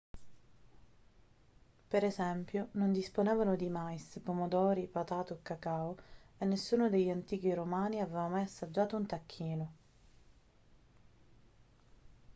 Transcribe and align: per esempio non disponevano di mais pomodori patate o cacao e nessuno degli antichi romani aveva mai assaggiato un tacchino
per 1.87 2.03
esempio 2.03 2.69
non 2.71 2.91
disponevano 2.91 3.55
di 3.55 3.69
mais 3.69 4.19
pomodori 4.23 4.87
patate 4.87 5.33
o 5.33 5.39
cacao 5.43 5.95
e 6.39 6.45
nessuno 6.45 6.89
degli 6.89 7.09
antichi 7.11 7.53
romani 7.53 7.99
aveva 7.99 8.27
mai 8.27 8.41
assaggiato 8.41 8.95
un 8.95 9.05
tacchino 9.05 9.73